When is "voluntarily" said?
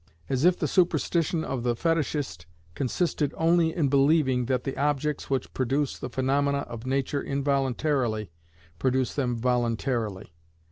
9.37-10.33